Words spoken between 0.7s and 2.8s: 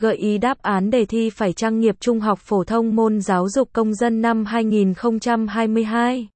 đề thi phải trang nghiệp trung học phổ